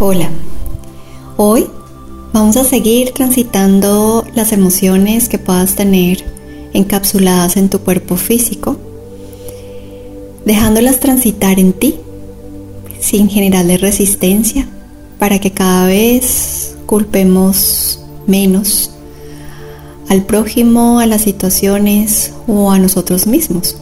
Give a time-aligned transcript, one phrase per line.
[0.00, 0.30] Hola,
[1.36, 1.66] hoy
[2.32, 6.24] vamos a seguir transitando las emociones que puedas tener
[6.72, 8.76] encapsuladas en tu cuerpo físico,
[10.44, 11.96] dejándolas transitar en ti
[13.00, 14.68] sin generarle resistencia
[15.18, 18.92] para que cada vez culpemos menos
[20.08, 23.76] al prójimo, a las situaciones o a nosotros mismos.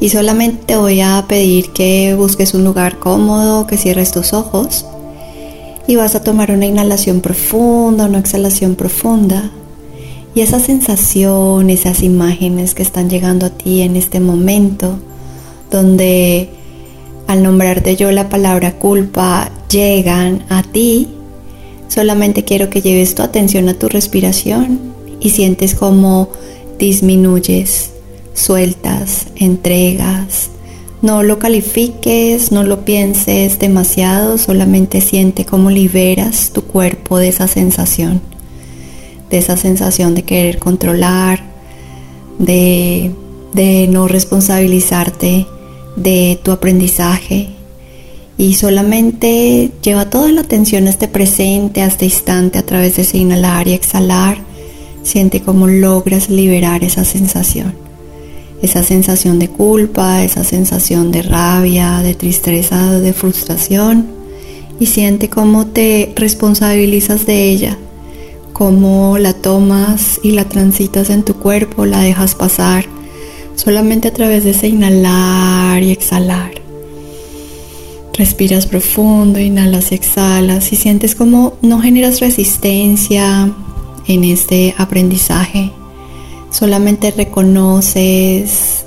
[0.00, 4.86] Y solamente te voy a pedir que busques un lugar cómodo, que cierres tus ojos
[5.86, 9.50] y vas a tomar una inhalación profunda, una exhalación profunda.
[10.34, 14.98] Y esa sensación, esas imágenes que están llegando a ti en este momento,
[15.70, 16.48] donde
[17.26, 21.08] al nombrarte yo la palabra culpa llegan a ti,
[21.88, 24.80] solamente quiero que lleves tu atención a tu respiración
[25.20, 26.30] y sientes como
[26.78, 27.90] disminuyes
[28.34, 30.50] sueltas, entregas.
[31.02, 37.48] No lo califiques, no lo pienses demasiado, solamente siente cómo liberas tu cuerpo de esa
[37.48, 38.20] sensación,
[39.30, 41.42] de esa sensación de querer controlar,
[42.38, 43.12] de,
[43.54, 45.46] de no responsabilizarte
[45.96, 47.48] de tu aprendizaje
[48.36, 53.02] y solamente lleva toda la atención a este presente, a este instante a través de
[53.02, 54.38] ese inhalar y exhalar.
[55.02, 57.89] Siente cómo logras liberar esa sensación
[58.62, 64.06] esa sensación de culpa, esa sensación de rabia, de tristeza, de frustración
[64.78, 67.78] y siente cómo te responsabilizas de ella,
[68.52, 72.84] cómo la tomas y la transitas en tu cuerpo, la dejas pasar
[73.54, 76.52] solamente a través de ese inhalar y exhalar.
[78.14, 83.50] Respiras profundo, inhalas y exhalas y sientes como no generas resistencia
[84.06, 85.72] en este aprendizaje
[86.50, 88.84] Solamente reconoces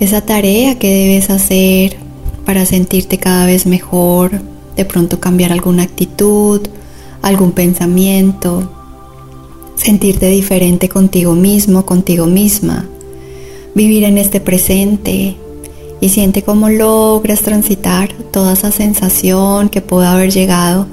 [0.00, 1.96] esa tarea que debes hacer
[2.44, 4.40] para sentirte cada vez mejor,
[4.76, 6.60] de pronto cambiar alguna actitud,
[7.22, 8.70] algún pensamiento,
[9.76, 12.86] sentirte diferente contigo mismo, contigo misma,
[13.74, 15.36] vivir en este presente
[16.00, 20.86] y siente cómo logras transitar toda esa sensación que puede haber llegado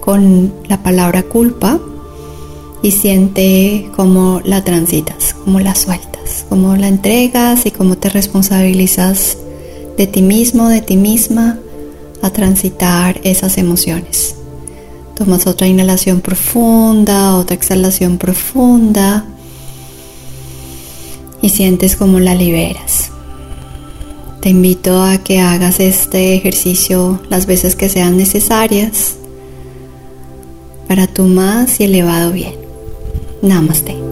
[0.00, 1.80] con la palabra culpa
[2.82, 9.38] y siente cómo la transitas, cómo la sueltas, cómo la entregas y cómo te responsabilizas
[9.96, 11.58] de ti mismo, de ti misma
[12.22, 14.36] a transitar esas emociones.
[15.16, 19.24] Tomas otra inhalación profunda, otra exhalación profunda
[21.42, 23.10] y sientes cómo la liberas.
[24.40, 29.16] Te invito a que hagas este ejercicio las veces que sean necesarias
[30.86, 32.67] para tu más y elevado bien.
[33.44, 34.07] नमस्ते।